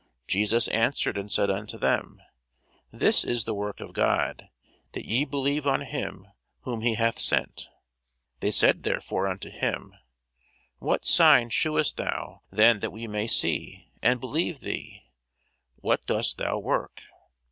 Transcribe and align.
Jesus 0.27 0.67
answered 0.69 1.15
and 1.15 1.31
said 1.31 1.51
unto 1.51 1.77
them, 1.77 2.23
This 2.91 3.23
is 3.23 3.45
the 3.45 3.53
work 3.53 3.79
of 3.79 3.93
God, 3.93 4.49
that 4.93 5.05
ye 5.05 5.25
believe 5.25 5.67
on 5.67 5.81
him 5.81 6.25
whom 6.61 6.81
he 6.81 6.95
hath 6.95 7.19
sent. 7.19 7.69
They 8.39 8.49
said 8.49 8.81
therefore 8.81 9.27
unto 9.27 9.51
him, 9.51 9.93
What 10.79 11.05
sign 11.05 11.51
shewest 11.51 11.97
thou 11.97 12.41
then, 12.49 12.79
that 12.79 12.91
we 12.91 13.05
may 13.05 13.27
see, 13.27 13.91
and 14.01 14.19
believe 14.19 14.61
thee? 14.61 15.03
what 15.75 16.03
dost 16.07 16.39
thou 16.39 16.57
work? 16.57 17.01